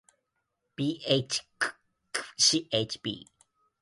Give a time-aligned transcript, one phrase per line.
[0.75, 1.61] bhghcb